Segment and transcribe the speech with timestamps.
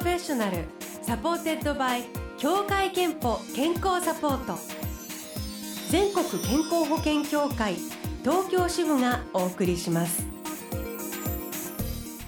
[0.00, 0.64] professional
[1.02, 2.04] supported by
[2.38, 4.58] 協会けんぽ健康サポート。
[5.90, 7.74] 全国健康保険協会
[8.22, 10.24] 東京支部がお送りします。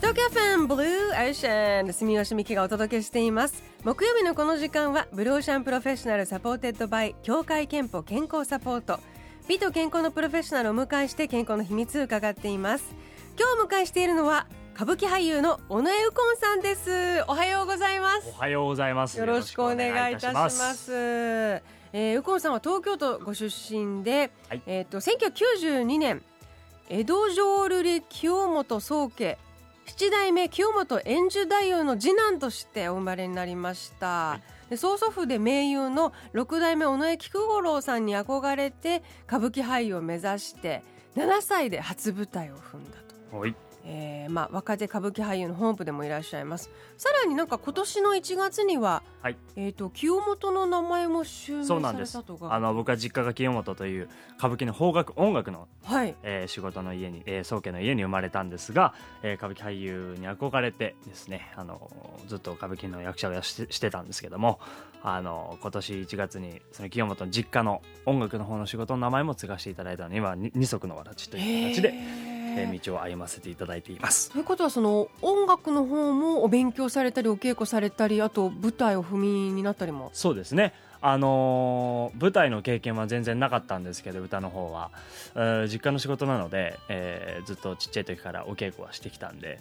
[0.03, 3.63] 東京 FMブルーオーシャン住吉美希がお届けしています。
[3.85, 9.01] 木曜日のこの時間はブルーオーシャン professional supported by 協会けんぽ健康サポート。
[9.49, 12.95] 美と健康のプロフェッショナルをお迎えして健康の秘密を伺っています。
[13.39, 17.25] 今日お迎えしているのは歌舞伎俳優の尾上右近さんです。
[17.29, 18.33] おはようございます。
[18.35, 19.19] おはようございます。
[19.19, 20.93] よろしくお願いいたします。
[20.95, 26.23] えー、右近さんは東京都ご出身で、はい、えっ、ー、と1992年
[26.89, 29.37] 江戸浄瑠璃清本宗家
[29.85, 40.83] 七代目清本円寿太夫の次男としてお生まれになりました、はい、で曽祖父で名優の六代目尾上菊五郎さんに憧れて歌舞伎俳優を目指して
[41.15, 42.97] 7歳で初舞台を踏んだ
[43.31, 43.39] と。
[43.39, 46.71] はいえーまあ、若手歌舞伎俳優の本部でもいらっしゃいます。
[46.97, 52.53] さらになんか今年の1月には、はい、えーと、清本の名前も襲名されたとか。
[52.53, 54.09] あの僕は実家が清本という
[54.39, 56.15] 歌舞伎の邦楽音楽の、はい。
[56.23, 61.91] えー、仕事の家に、えー、宗家の家に生まれたんですが、えー、歌舞伎俳優に憧れてですねあの
[62.27, 64.61] ずっと歌舞伎の役者をやしてしてたんですけども
[65.03, 72.32] あの今年1月にその清本の実家の音楽の方の仕事の名前も継がせていただいたのに今二足のわらじという形で。
[72.57, 74.31] えー、道を歩ませていただいています。
[74.31, 80.11] ということはその音楽の方もお勉強されたりお稽古されたりあと舞台を踏みになったりも？
[80.13, 80.73] そうですね。
[81.05, 84.91] あのー、舞台の経験は全然なかったんですけど歌の方は、
[85.35, 89.59] えー、実家の仕事なので、えー、ずっとちっちゃい時からお稽古はしてきたんで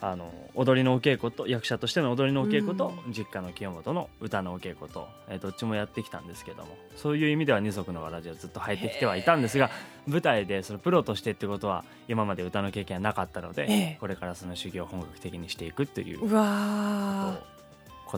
[0.00, 9.70] あの踊りのお稽古と役者としての踊りのお稽古と、うん、実家の清本の歌のお稽古と、えー、どっちもやってきたんですけどもそういう意味では二足のわらじはずっと入ってきてはいたんですが
[10.06, 17.34] 舞台でそのプロとしてってことは今まで歌の経験はなかったので、これからその修行を本格的にしていくっていうことを今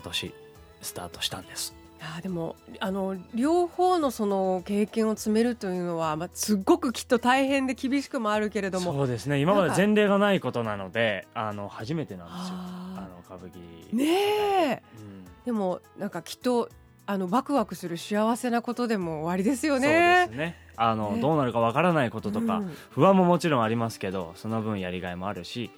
[0.03, 0.35] 年
[0.83, 1.86] スタートしたんです。
[1.99, 9.39] やでもあの両方のその経験を積めるというのは、まあ、すごくきっと大変で厳しくもあるけれどもそうですね。
[9.41, 12.55] 今まで前例がないことなのであの初めてなんですよ。
[12.55, 16.69] あの歌舞伎ねえ、うん、でもなんかきっと
[17.07, 20.27] あのワクワクする幸せなことでも終わりですよね。
[20.27, 20.67] そうですね。
[20.77, 25.71] あの、ね、どうなるかわからないこととか、うん、不安ももちろんありますけどその分やりがいもあるし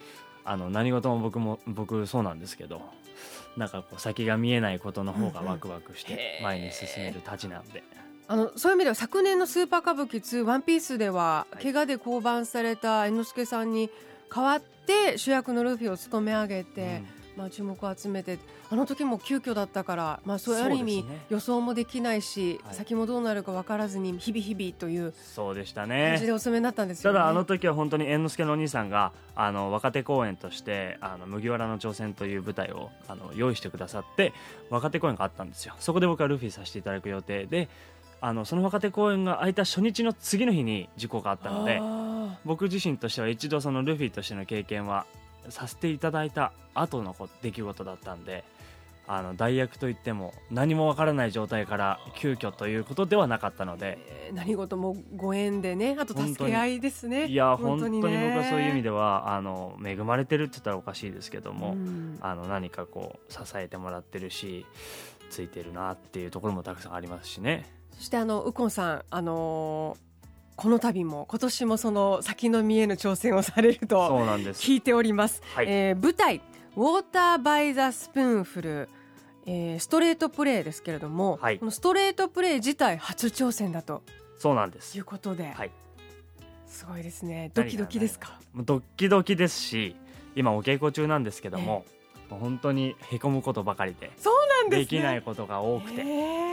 [0.45, 2.81] あの何事も僕も僕そうなんですけど
[3.59, 7.83] なんかこう先が見えないことの方がワクワクして前に進めるたちなんで。
[8.31, 13.91] あのそういう意味では昨年の「スーパー歌舞伎2ワンピースでは、怪我で降板された猿之助さんに
[14.31, 17.03] 代わって主役のルフィを務め上げて、
[17.39, 18.37] まあ、注目を集めて
[18.69, 26.09] あの時も急遽だったから、まあ、そういうある意味、予想もできないし、はい、先もどうなるか分からずに日々日々というそうでしたね。
[26.09, 34.33] 感じでおめになったんですよ、ね、ただあの時は本当に猿之助のお兄さんがあの若手公演としてあの麦わらの挑戦という舞台をあの用意してくださって
[34.69, 35.75] 若手公演があったんですよ。
[35.79, 37.69] そこで僕はルフィさせていただく予定で
[38.21, 41.81] あのその若手公演が空いた初日の次の日に事故があったので
[42.45, 45.07] 僕自身としては一度そのルフィとしての経験は
[45.51, 48.45] させていただいた後の出来事だったんで
[49.11, 57.27] あの代役といっても何もわからない状態から急遽ということではなかったので、えー、何事もご縁でねあと助け合いですね。
[57.27, 64.67] いや本当に、ね、僕はそういう意味ではあの恵まれてるって言ったらおかしいですけども、うん、あの何かこう支えてもらってるし
[65.31, 67.65] ついてるなっていうところもたくさんありますしね。
[67.97, 70.08] そしてあの右近さんあのー
[70.59, 74.09] この度も今年もその先の見えぬ挑戦をされると
[74.55, 75.41] 聞いております。
[75.55, 76.43] はい、えー、舞台
[76.75, 78.89] ウォーターバイザスプーンフル、
[79.47, 84.03] えー、ストレートプレーですけれども、はい、このストレートプレー自体初挑戦だと
[84.37, 84.99] そうなんです。
[84.99, 85.71] いうことで、はい、
[86.67, 87.53] すごいですね。
[87.55, 88.41] ドキドキですか？
[88.57, 89.95] ドキドキですし
[90.35, 91.85] 今お稽古中なんですけども、
[92.31, 96.01] えー、本当にへこむことばかりでそうなんです、ね、できないことが多くて。
[96.01, 96.49] えー。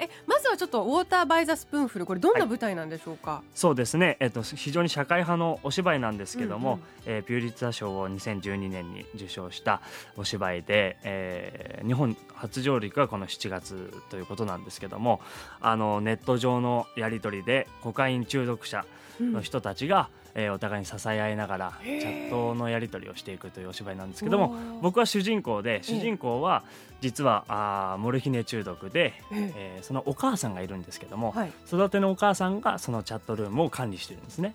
[0.00, 9.80] えまずはちょっとウォーターバイザスプーンフルこれどんな舞台なんでしょうか、はい、そうですね、えっと、非常に社会派のお芝居なんですけども、うんうん、えー、ピューリッツァ賞を2012年に受賞した
[10.16, 15.20] お芝居で、えー、日本初上陸はこの7月ということなんですけども
[15.60, 18.84] あのネット上のやり取りでコカイン中毒者
[19.20, 26.62] の人たちが、うん、えー、お互いに支え合いながらチャットのやり取りをしていくというお芝居なんですけども僕は主人公で主人公は
[27.00, 34.54] 実はあモルヒネ中毒で、えー、そのお母さんがいるんですけども、はい、育てのお母さんがそのチャットルームを管理してるんですね。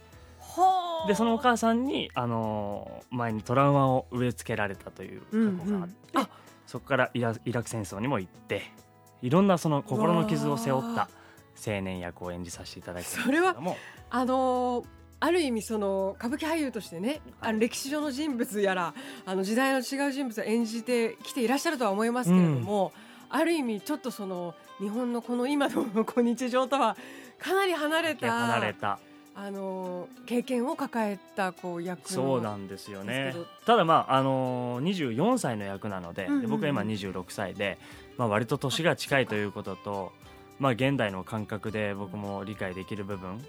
[1.07, 6.27] でそのお母さんに、あのー、前にトラウマを植え付けられたという過去があって、うんうん、
[6.67, 8.71] そこからイライラク戦争にも行って
[9.21, 11.09] いろんなその心の傷を背負った
[11.65, 13.33] 青年役を演じさせていただいんですけども。
[13.33, 13.77] それは
[14.11, 18.93] あのーある意味その歌舞伎俳優としてねあの歴史上の人物やら
[19.25, 22.91] あの時代の違う人物を演じてきていらっしゃるとは思いますけれども、
[23.31, 26.97] うん、ある意味ちょっとその日本のこの今のこう日常とは
[27.39, 28.99] かなり離れた離れた。
[29.35, 33.33] あの経験を抱えたこう役そうなんですよね。
[33.65, 37.79] ただまああの24歳の役なのでうんうん、で僕は今26歳で、
[38.17, 40.11] まあ、割と年が近いということと、
[40.59, 43.43] まあ、現代の感覚で僕も理解できる部分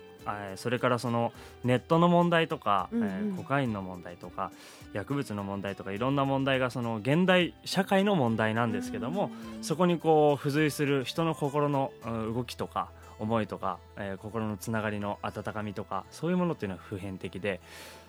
[0.57, 1.33] それからその
[1.65, 4.51] ネットの問題とか、うんうん、えー、コカインの問題とか
[4.93, 9.31] 薬物の問題とかいろんな問題がその現代社会の問題なんですけども
[9.63, 11.93] そこにこう付随する人の心の
[12.35, 12.89] 動きとか
[13.19, 17.61] 思いとか、えー、心のつながりの温かみとかそういうものっていうのは普遍的で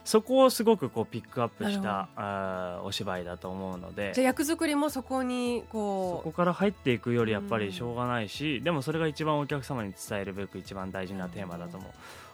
[0.03, 11.91] そこをすごくこうピックアップしたあお芝居だと思うのでじゃ役作りもそこにこうそこから入っていくよりやっぱりしょうがないし、でもそれが一番お客様に伝えるべく一番大事なテーマだと思う。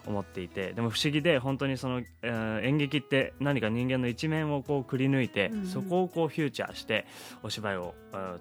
[0.08, 7.06] 思っていてでも不思議で本当にその、えー、演劇って何か人間の一面をこうくり抜いて、うん、そこをこうフューチャーして
[7.44, 7.94] お芝居を、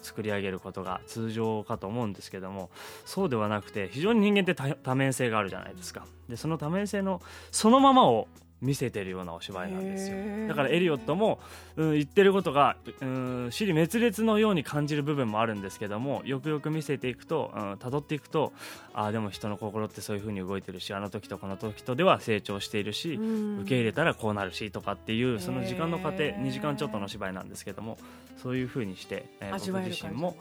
[0.03, 2.71] 作り上げることが通常かと思うんですけども
[3.05, 6.07] そうではなくて非常に人間って多面性があるじゃないですか。
[6.29, 7.21] でその多面性の
[7.53, 8.27] そのままを
[8.63, 10.17] 見せてるようなお芝居なんですよ。
[10.49, 11.39] だからエリオットも、
[11.77, 18.53] うん、言ってることが、うん、尻滅裂のように感じる部分もあるんですけどもよくよく見せていくとたど、うん、っていくと
[18.93, 27.99] ああでも人の心ってそういうふうに動いてるしあの時とこの時とでは成長しているし、受け入れたらこうなるしとかっていうその時間の過程2時間ちょっとの芝居なんですけども
[28.43, 30.37] そういうふうにして、えー、僕自身も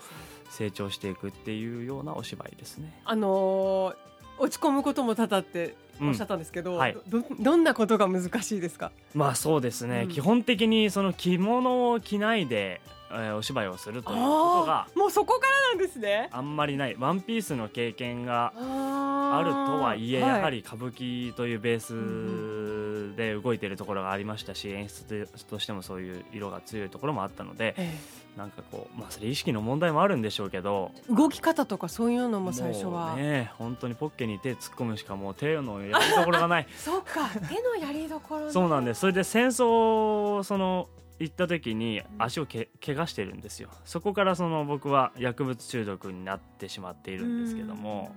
[0.50, 3.02] 成長していくっていうようなお芝居ですね。
[3.06, 8.92] あのー落ち込むことも多々っておっしゃったんですけど、うんはい、どどんなことが難しいですか？
[9.14, 12.82] まあそうですね、うん、基本的にその着物を着ないで
[13.12, 14.22] えー、お芝居をするというこ
[14.60, 16.30] とがもうそこからなんですね。
[16.32, 16.96] あんまりない。
[17.00, 27.98] ワンピースの経験があるとはいえ、やはり歌舞伎というベースで動いているところがありましたし演出としてもそういう色が強いところもあったので、ええ、
[28.38, 30.92] なんかこうまあそれ意識の問題もあるんでしょうけど。
[31.10, 33.16] 動き方とかそういうのも最初は。
[33.16, 36.68] ね本当にポッケに手突っ込むしかもう手のやりどころがない。
[36.78, 37.30] そうか。
[37.48, 39.02] 手のやりどころそうなんです。
[39.02, 40.90] それで戦争その
[41.20, 43.70] 行った時に足をけ怪我してるんですよ。
[43.84, 48.16] そこからその僕は薬物中毒になってしまっているんですけども。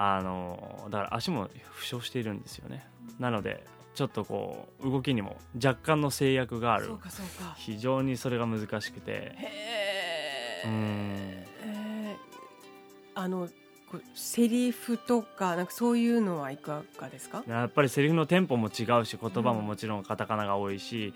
[0.00, 2.86] あのだから足も負傷しているんですよね。
[3.18, 3.64] なので
[3.98, 6.92] ちょっとこう動きにも若干の制約がある。
[7.56, 9.36] 非常にそれが難しくて。
[10.64, 11.44] うん。
[13.16, 13.48] あの
[14.14, 17.42] セリフとかなんかそういうのはいかがですか？
[17.48, 21.12] やっぱりセリフのテンポも違うし言葉ももちろんカタカナが多いし、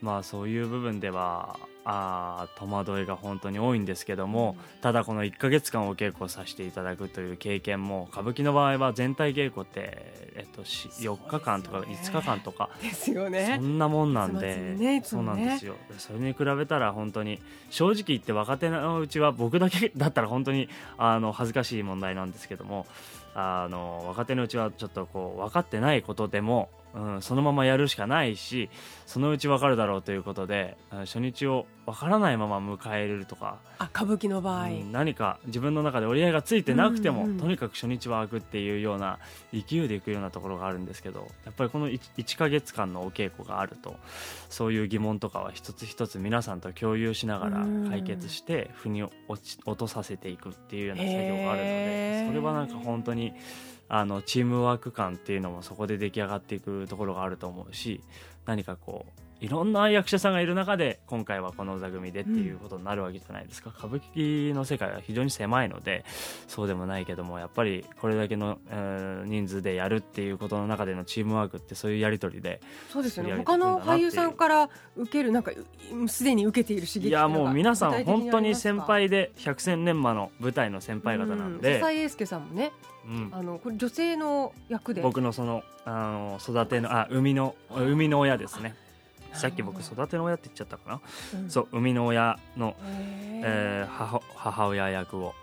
[0.00, 9.98] まあそういう部分ではあ戸惑いが本当に多いんですけども、ただこの1か月間お稽古させていただくという経験も歌舞伎の場合は全体稽古って、
[10.36, 13.56] えっと、4日間とか5日間とかですよね。
[13.56, 15.74] そんなもんなんで、ね、そうなんですよ。
[15.98, 20.68] それに比べたら本当に正直言って若手のうちは僕だけだったら本当に
[20.98, 22.86] あの恥ずかしい問題なんですけども
[23.34, 28.68] あの若手のうちはちょっとこう分かってないことでもうん、そのままやるしかないし
[29.06, 37.30] そのうち分かるだろうということで初日を分からないまま迎えるとかあ歌舞伎の場合、うん、何か自分の中で折り合いがついてなくても、うん。
[37.30, 39.18] うん、とにかく初日は開くっていうような
[39.52, 43.96] 勢いでいくようなところがあるんですけどやっぱりこの 1, 1ヶ月間のお稽古があると
[44.48, 49.12] そういう疑問とかは一つ一つ皆さんと共有しながら解決して腑に落
[49.42, 53.32] ち落とさせていくっていうような作業があるのでそれはなんか本当に。
[53.92, 58.00] あのチームワーク感っていうのもそこで出来上がっていくところがあると思うし
[58.46, 66.04] 何かこういろんな役者さんがいる中で今回はこの座組でっていうことになるわけじゃないですか、うん、歌舞伎の世界は非常に狭いので
[66.46, 72.60] そうでもないけどもやっぱりこれだけの、えー、人数でやるっていうことの中でのチームワークってそういうやり取りで
[72.92, 73.34] そうですよね。
[73.36, 75.52] 他の俳優さんから受けるなんか
[76.06, 82.72] すでに受けている刺激いやもう皆さん本当に先輩で百戦錬磨の舞台の先輩方なんで、うん、笹井英介さんもね。
[83.06, 85.00] うん、あのこれ女性の役で。
[85.00, 88.74] 僕のそのあの育てのあ生みの生みの親ですね
[89.32, 91.00] さっき僕育ての親って言っちゃったかな、
[91.40, 92.76] うん、そう生みの親の、
[93.42, 95.34] えー、母母親役を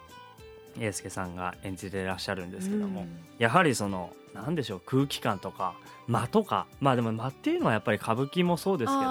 [0.80, 3.08] 英介さんが演じてらっしゃるんですけども、うん、
[3.38, 5.76] やはりその何でしょう空気感とか
[6.08, 9.02] 間とかまあでも間っていうのはやっぱり歌舞伎もそうですけど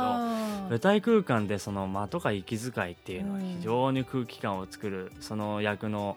[0.68, 6.16] 舞台空間でその間とか息遣いっていうのは非常に空気感を作るその役の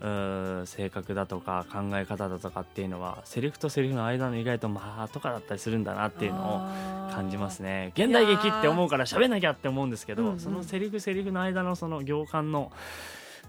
[0.00, 7.92] 性格だとか考え方だとかっていうのはセリフとセリフの間の意外と間とかだったりするんだなっていうのを感じますね。
[7.96, 12.70] 現代劇って思うから喋んなきゃって思うんですけど、うんうん、そのセリフセリフの間のその行間の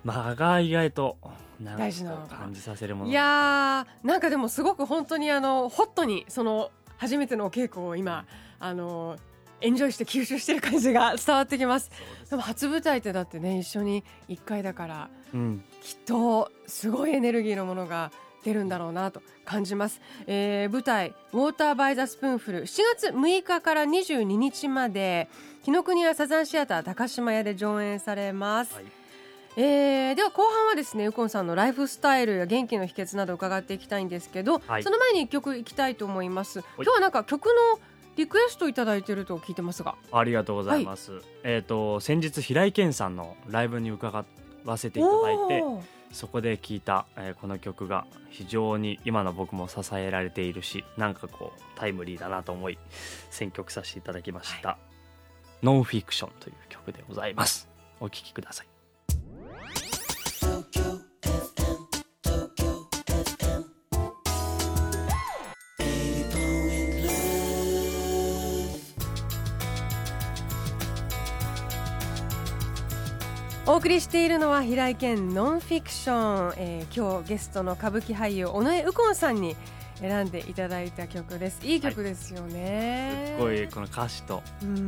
[0.03, 1.18] 間が意外と
[1.62, 3.10] 大事な感じさせるもの。
[3.10, 8.25] いやーなんかでもすごく本当にあのホットにその初めてのお稽古を今
[8.60, 9.18] あの
[9.62, 11.91] エンジョイして吸収してる感じが 伝わってきます。
[12.29, 18.12] でも初舞台ってだってね一緒に1回だから、うん、きっとすごいエネルギーのものが
[18.44, 25.29] 出るんだろうなと感じます、えー、舞台「ウォーター・バイ・ザ・スプーンフル」7月6日から22日まで
[25.63, 28.86] 紀ノ国屋サザンシアター高島屋で上演されます、はい、
[29.62, 36.63] えー、では後半はですね右近さんのライフスタイルや元気の秘訣など伺っていきたいんですけど、はい、その前に1曲いきたいと思います。
[36.78, 37.51] 今日はなんか曲の
[38.16, 39.96] リクエストいただいてると聞いてますが。
[40.13, 44.25] ありがとうございます、はい、えっ、ー、と先日平井堅さんのライブに伺
[44.63, 45.63] わせていただいて
[46.13, 52.78] そこで聞いた、えー、この曲が非常に今の僕も支えられているしなんかこうタイムリーだなと思い
[53.30, 54.78] 選曲させていただきました、は
[55.62, 57.68] い、ノンフィクションという曲でございます。
[58.00, 58.78] お聴きください
[73.69, 79.55] お送りしているのは平井堅ノンフィクション、えー、今日ゲストの歌舞伎俳優尾上右近さんに
[79.99, 81.63] 選んでいただいた曲です。
[81.63, 84.41] いい曲ですよね、はい、すごいこの歌詞と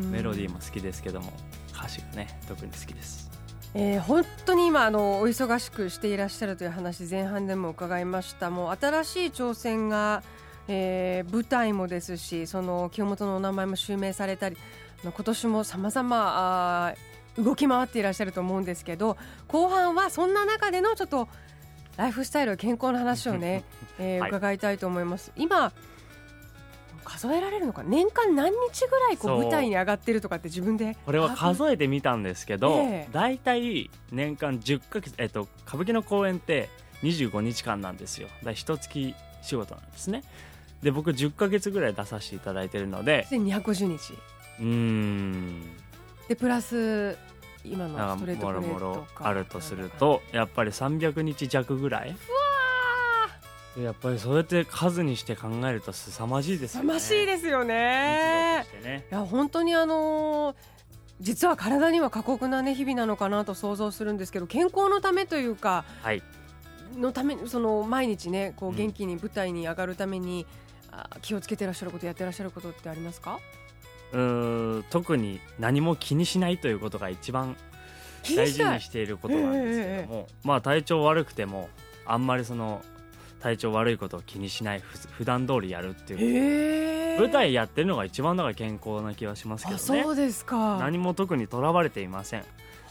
[0.10, 1.32] メロディーも好きですけども
[1.72, 3.30] 歌詞がね特に好きです。
[3.76, 8.50] えー、本当に今あのお忙しくしていらっしゃるという話前半でも伺いました。
[8.50, 10.24] もう新しい挑戦が、
[10.68, 14.58] えー、舞台もですしその清本のお名前も襲名されたり
[15.04, 16.96] 今年もさまざま
[17.38, 21.28] 動き回っていらっしゃると思うんですけど後半はそんな中でのちょっと
[21.98, 23.64] ライフスタイル健康の話をね、
[24.00, 25.32] えー、伺いたいと思います。
[25.36, 25.72] 今
[27.04, 36.70] 数えられるのか年間何日ぐらいこう舞台に上がってるとかって自分でこれは数えてみたんですけど、大体年間10か月、えっと、歌舞伎の公演って
[37.04, 38.30] 25日間なんですよ。
[38.44, 40.24] だ一月仕事なんですね。
[40.82, 43.28] で僕10か月ぐらい出させていただいてるので。
[43.30, 44.14] 250日。
[44.60, 45.62] うん
[46.32, 47.18] でプラス
[47.66, 52.16] 今のストレートプレートあるとするとやっぱり300日弱ぐらい？
[53.78, 56.88] やっぱりそうやって数にして考えると凄まじいですよね。
[56.88, 58.66] 凄まじいですよね。
[58.82, 59.06] ね。
[59.12, 60.56] いや本当にあのー、
[61.20, 66.24] 実は体には過酷なね日々なのかなと想像するんですけど健康のためというか、はい、
[66.96, 70.46] のためその毎日ねこう元気に舞台に上がるために、
[70.94, 73.38] うん、気をつけてらっしゃることやってらっしゃることってありますか？
[74.14, 77.56] うん特に何も気にしないということが一番
[78.36, 81.70] 大事にしていることなんですけども、まあ体調悪くても
[82.06, 82.84] あんまりその
[83.42, 90.04] 体調悪いことを気にしないふ普段通りやるっていう舞台やってるのが一番だから健康な気はしますけどね。
[90.04, 90.78] そうですか。
[90.78, 92.44] 何も特にとらわれていません。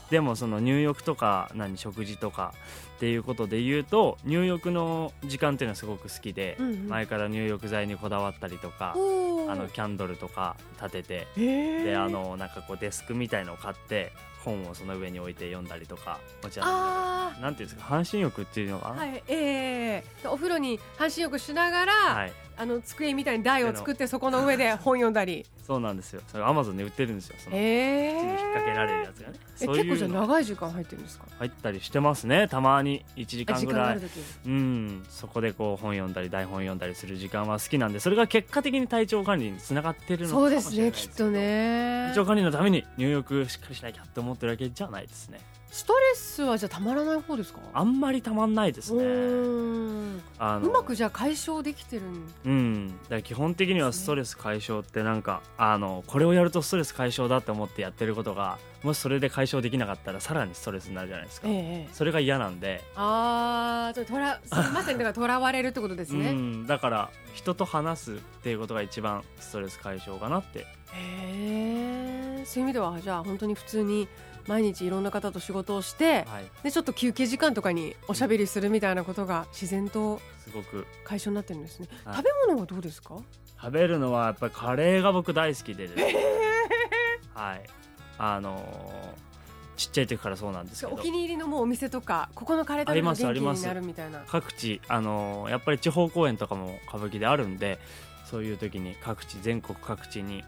[0.09, 2.53] でもその入浴とか何食事とか
[3.01, 14.11] っていうことで言うと入浴の時間っていうのはすごく好きで、うんうん、前から入浴剤にこだわったりとかあのキャンドルとか立ててであのなんかこうデスクみたいのを買って
[14.45, 16.69] 本をその上に置いて読んだりとかもちろん
[17.41, 25.45] なんていうんですか半身浴っていうのかな、はいえー、お風呂に半身浴しながら、はい、あの机みたいに台を作ってそこの上で 本読んだり。
[25.65, 26.21] そうなんですよ。
[26.27, 29.39] それアマゾンで売ってるんですよその、えー、口に引っ掛けられるやつがね。
[29.61, 31.25] え結構じゃ長い時間入ってるんですか？
[31.39, 33.99] 入ったりしてますねたまに1時間ぐらい。
[34.45, 42.07] うんそこでこう本読んだり台本読んだりする時間は好きなんでそれが結果的に体調管理につながってるのかもしれないそうですねきっとね。
[42.09, 45.39] 体調管理のために入浴しっかりしなきゃって思ってるわけじゃないですね
[45.71, 47.59] ストレスはじゃたまらない方ですか？
[47.73, 49.03] あんまりたまんないですね。
[50.37, 50.67] あの。
[50.67, 52.01] うまくじゃあ解消できてる
[52.45, 52.93] うん。
[53.07, 62.83] だ基本的にはストレス解消ってなんかあのこれをやるとストレス解消だって思ってやってることがもしそれで解消できなかったらさらにストレスになるじゃないですか、ええ、それが嫌なんで。
[62.95, 64.41] ああとら
[64.73, 66.31] まさにだからとらわれるってことですね。
[66.31, 66.67] うん。
[66.67, 70.59] だから人と話すっていうことが一番ストレス解消かなって。
[70.59, 74.09] へえそういう意味ではじゃあ本当に普通に
[74.51, 80.85] 毎日いろんな方と仕事をして、はい、でちょっと休憩時間とかにおしゃべりするみたいなことが自然とすごく。
[81.05, 83.15] 解消になってるんですね、はい、食べ物はどうですか？
[83.61, 86.15] 食べるのはやっぱりカレーが僕大好きでね、
[87.33, 87.63] はい。
[88.17, 89.31] あのー
[89.77, 90.95] ちっちゃい時からそうなんですけど。
[90.95, 94.19] お気に入りのもうお店とかここのカレー食べると元気になるみたいな。
[94.27, 97.79] 各地あのやっぱり地方公演とかも歌舞伎であるんで
[98.29, 100.43] そういう時に各地全国各地に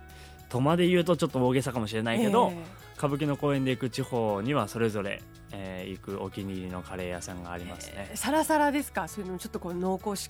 [0.50, 5.22] とまで言うとちょっと大げさかもしれないけど、えー歌舞伎の公演で行く地方にはそれぞれ、
[5.52, 9.08] えー、行くお気に入りのカレー屋さんがありますね、えー、サラサラですか？
[9.08, 10.30] そういうのちょっとこう濃厚し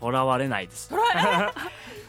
[0.00, 0.90] とらわれないです。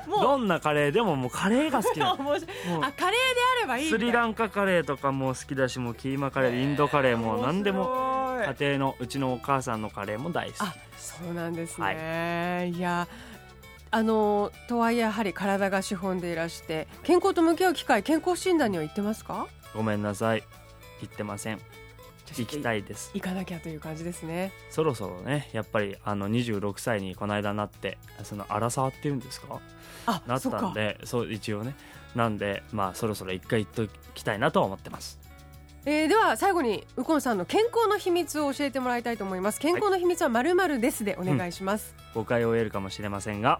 [0.07, 2.37] どんなカレーでももうカレーが好きな あカレーで
[2.81, 10.61] あればいいスリランカカレーとかも好きだしもうキーマカレーインドカレーも何でも家庭のうちのお母さんのカレーも大好き。
[10.61, 13.07] あそうなんですね、はい、いや
[13.91, 19.47] あのとはいえやはり体が資本でいらして健康と向き合う機会健康診断には行ってますか？
[19.75, 20.43] ごめんなさい。
[21.01, 21.59] 行ってません。
[22.37, 23.11] 行きたいです。
[23.13, 24.53] 行かなきゃという感じですね。
[24.69, 29.59] そろそろねやっぱりあの26歳にこの間なってその荒沢っていうんですか？
[30.05, 31.75] あなったんでそう一応ね。
[32.15, 35.19] なんでまあそろそろ一回行っときたいなと思ってます。
[35.85, 39.59] えー、では最後に右近さんの健康の秘密を教えてもらいたいと思います。
[39.59, 43.59] 健康の秘密はまるまるですでお願いします、うん、誤解を得るかもしれませんが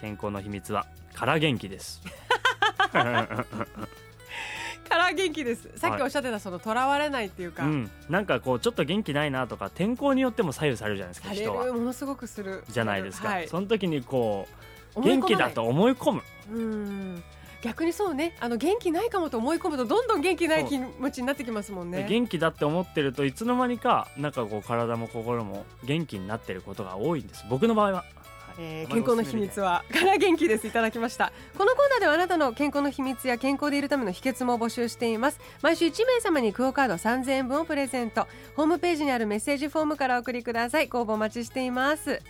[0.00, 2.02] 健康の秘密はから元気です
[5.04, 5.68] から元気です。
[5.76, 11.72] さっきおっしゃってたそのとらわれないっていうか、うん、なんかこうちょっと元気ないなとか天候によっても左右されるじゃないですか人は。
[11.72, 12.64] ものすごくする。
[12.68, 14.48] じゃないですか、はい、その時にこ
[14.96, 16.22] う元気だと思い込む。
[16.52, 17.22] うん。
[17.62, 18.36] 逆にそうね。
[18.40, 22.06] あの元気ないかもと思い込むとどんどん元気ない気持ちになってきますもんね。
[22.08, 27.44] 元気だって思ってるといつの間にかなんかこう体も心も元気になってることが多いんです。
[27.48, 28.04] 僕の場合は
[28.58, 30.66] えー、健康の秘密は から元気です。
[30.66, 31.32] いただきました。
[31.56, 35.40] このコーナーではあなたの健康の秘密や健康でいるための秘訣も募集しています。
[35.62, 38.26] 毎週1名様にクオカード3000円分をプレゼント。
[38.56, 40.88] ホームページにあるメッセージフォームからお送りください。
[40.88, 42.20] ご応募お待ちしています。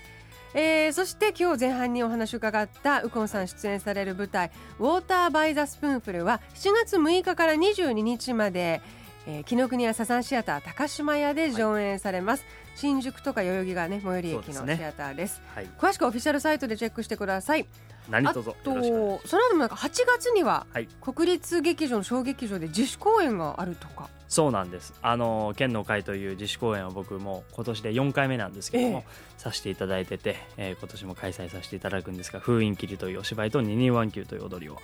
[0.56, 8.80] えー、そして今日前半にお話を伺った右近さん出演される舞台「ウォーター・バイ・ザ・スプーンフル」は7月6日から22日まで
[9.26, 17.66] えー、紀ノ国屋サザンシアター高島屋で上演されます、はい、新宿とか代々木がね最寄り駅のシアターです、ねはい、詳しくオフィシャルサイトでチェックしてください。
[18.10, 20.66] 何卒とその後もなんか8月には
[21.00, 24.10] 国立劇場の小劇場で自主公演があるとか。
[24.28, 24.92] そうなんです。
[25.00, 34.78] あの県の会という自主公演を僕も今年で4回目なんですけども、えー、させていただいてて、えー、今年も開催させていただくんですが「封印切り」というお芝居と「二人ワンキュー」という踊りを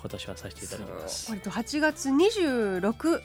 [0.00, 1.30] 今年はさせていただきます。
[1.30, 2.80] 割と8月26、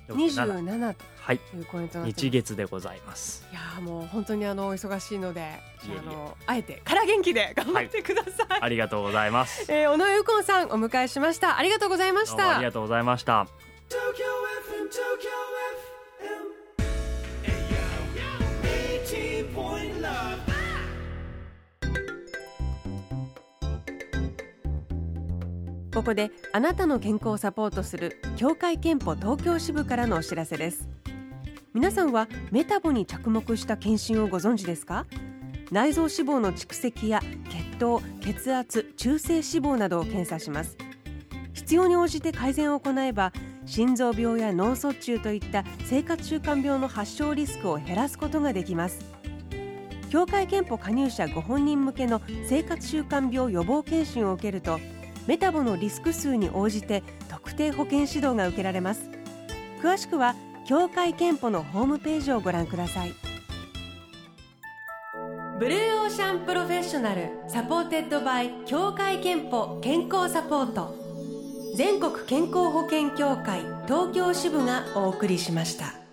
[0.08, 1.40] 27とはい。
[1.56, 3.48] いうコメント日月でございます。
[3.52, 5.54] いやもう本当にあのお忙しいので
[5.84, 11.58] あのあえてから元気で頑張ってください、はい、ありがとうございます、えー、小野右近さんお迎えしました。
[11.58, 12.58] ありがとうございました。
[12.58, 13.48] ありがとうございました
[25.96, 30.90] ここであなたの健康をサポートする協会憲法東京支部からのお知らせです。
[31.74, 35.06] 皆さんはメタボに着目した検診をご存知ですか？
[35.72, 40.76] 内臓脂肪の蓄積や血糖血圧中性脂肪などを検査します。
[41.54, 43.32] 必要に応じて改善を行えば
[43.66, 49.00] 心臓病や脳卒中といった生活習慣病の発症リスクを減らすことができます。
[50.10, 54.80] 協会憲法加入者ご本人向けの生活習慣病予防検診を受けると
[55.28, 59.10] メタボのリスク数に応じて特定保健指導が受けられます。
[59.82, 60.36] 詳しくは
[60.68, 63.14] 協会けんぽのホームページをご覧ください。
[65.60, 70.96] Blue Ocean Professional supported by 協会けんぽ健康サポート。
[71.76, 76.05] 全国健康保険協会東京支部がお送りしました。